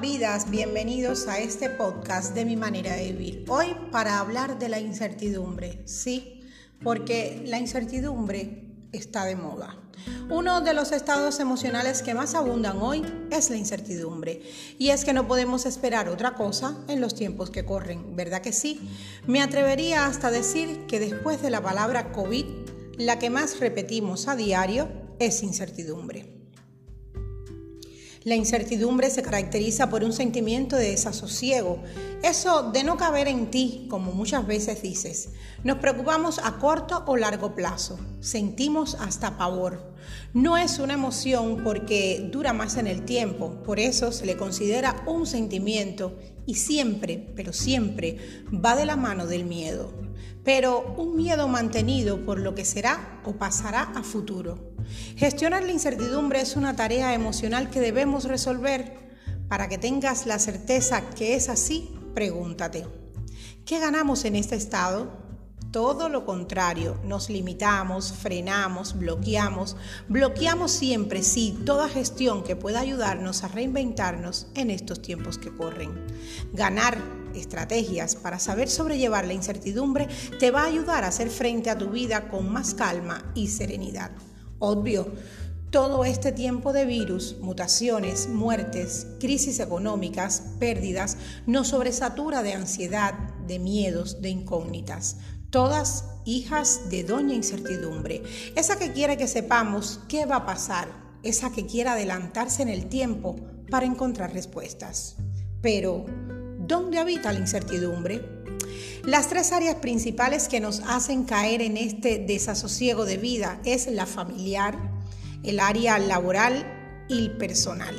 [0.00, 3.44] vidas, bienvenidos a este podcast de mi manera de vivir.
[3.48, 6.44] Hoy para hablar de la incertidumbre, sí,
[6.82, 9.76] porque la incertidumbre está de moda.
[10.30, 14.42] Uno de los estados emocionales que más abundan hoy es la incertidumbre.
[14.78, 18.52] Y es que no podemos esperar otra cosa en los tiempos que corren, ¿verdad que
[18.52, 18.80] sí?
[19.26, 22.44] Me atrevería hasta decir que después de la palabra COVID,
[22.98, 26.41] la que más repetimos a diario es incertidumbre.
[28.24, 31.82] La incertidumbre se caracteriza por un sentimiento de desasosiego,
[32.22, 35.30] eso de no caber en ti, como muchas veces dices.
[35.64, 39.92] Nos preocupamos a corto o largo plazo, sentimos hasta pavor.
[40.34, 45.02] No es una emoción porque dura más en el tiempo, por eso se le considera
[45.06, 48.18] un sentimiento y siempre, pero siempre,
[48.52, 50.02] va de la mano del miedo
[50.44, 54.71] pero un miedo mantenido por lo que será o pasará a futuro.
[55.16, 59.00] Gestionar la incertidumbre es una tarea emocional que debemos resolver.
[59.48, 62.86] Para que tengas la certeza que es así, pregúntate,
[63.66, 65.22] ¿qué ganamos en este estado?
[65.70, 69.76] Todo lo contrario, nos limitamos, frenamos, bloqueamos,
[70.08, 75.90] bloqueamos siempre, sí, toda gestión que pueda ayudarnos a reinventarnos en estos tiempos que corren.
[76.52, 76.98] Ganar
[77.34, 81.88] estrategias para saber sobrellevar la incertidumbre te va a ayudar a hacer frente a tu
[81.88, 84.10] vida con más calma y serenidad.
[84.64, 85.12] Obvio,
[85.70, 93.12] todo este tiempo de virus, mutaciones, muertes, crisis económicas, pérdidas, nos sobresatura de ansiedad,
[93.44, 95.16] de miedos, de incógnitas.
[95.50, 98.22] Todas hijas de Doña Incertidumbre.
[98.54, 100.86] Esa que quiere que sepamos qué va a pasar.
[101.24, 103.34] Esa que quiere adelantarse en el tiempo
[103.68, 105.16] para encontrar respuestas.
[105.60, 106.06] Pero,
[106.64, 108.41] ¿Dónde habita la incertidumbre?
[109.04, 114.06] Las tres áreas principales que nos hacen caer en este desasosiego de vida es la
[114.06, 114.78] familiar,
[115.42, 116.64] el área laboral
[117.08, 117.94] y personal,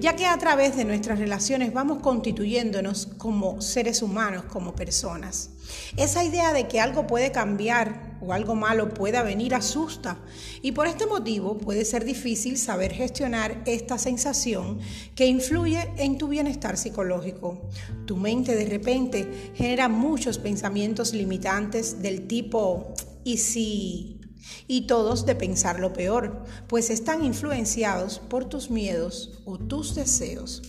[0.00, 5.50] ya que a través de nuestras relaciones vamos constituyéndonos como seres humanos, como personas.
[5.96, 10.18] Esa idea de que algo puede cambiar o algo malo pueda venir asusta
[10.62, 14.78] y por este motivo puede ser difícil saber gestionar esta sensación
[15.14, 17.68] que influye en tu bienestar psicológico.
[18.06, 22.94] Tu mente de repente genera muchos pensamientos limitantes del tipo
[23.24, 24.20] ¿y si?
[24.68, 30.62] Y todos de pensar lo peor, pues están influenciados por tus miedos o tus deseos.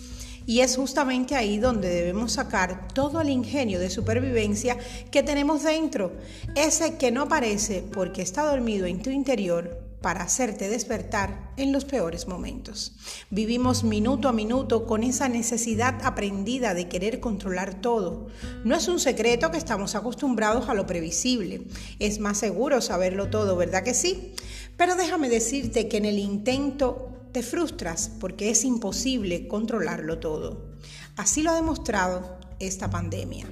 [0.47, 4.77] Y es justamente ahí donde debemos sacar todo el ingenio de supervivencia
[5.11, 6.13] que tenemos dentro,
[6.55, 11.83] ese que no aparece porque está dormido en tu interior para hacerte despertar en los
[11.83, 12.93] peores momentos.
[13.29, 18.27] Vivimos minuto a minuto con esa necesidad aprendida de querer controlar todo.
[18.63, 21.63] No es un secreto que estamos acostumbrados a lo previsible.
[21.99, 24.33] Es más seguro saberlo todo, ¿verdad que sí?
[24.77, 30.71] Pero déjame decirte que en el intento te frustras porque es imposible controlarlo todo.
[31.17, 33.45] Así lo ha demostrado esta pandemia.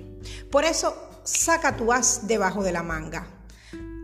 [0.50, 3.28] Por eso, saca tu as debajo de la manga.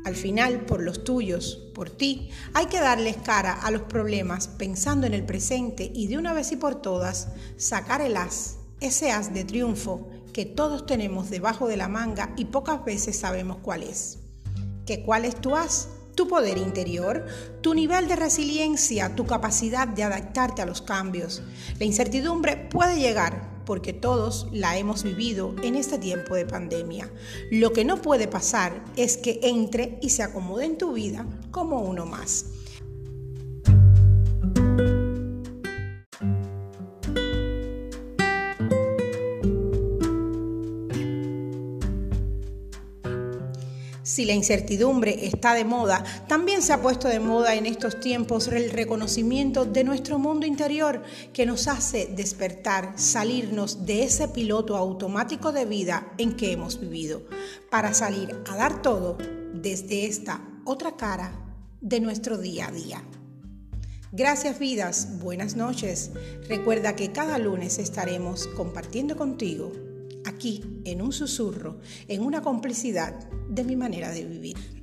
[0.05, 5.07] Al final, por los tuyos, por ti, hay que darles cara a los problemas pensando
[5.07, 9.33] en el presente y de una vez y por todas sacar el as, ese as
[9.33, 14.19] de triunfo que todos tenemos debajo de la manga y pocas veces sabemos cuál es.
[14.85, 15.87] ¿Que cuál es tu as?
[16.15, 17.25] Tu poder interior,
[17.61, 21.41] tu nivel de resiliencia, tu capacidad de adaptarte a los cambios.
[21.79, 27.09] La incertidumbre puede llegar porque todos la hemos vivido en este tiempo de pandemia.
[27.51, 31.81] Lo que no puede pasar es que entre y se acomode en tu vida como
[31.81, 32.45] uno más.
[44.11, 48.49] Si la incertidumbre está de moda, también se ha puesto de moda en estos tiempos
[48.49, 51.01] el reconocimiento de nuestro mundo interior
[51.31, 57.25] que nos hace despertar, salirnos de ese piloto automático de vida en que hemos vivido,
[57.69, 59.17] para salir a dar todo
[59.53, 61.31] desde esta otra cara
[61.79, 63.01] de nuestro día a día.
[64.11, 66.11] Gracias vidas, buenas noches.
[66.49, 69.71] Recuerda que cada lunes estaremos compartiendo contigo
[70.41, 71.77] aquí, en un susurro,
[72.07, 74.80] en una complicidad de mi manera de vivir.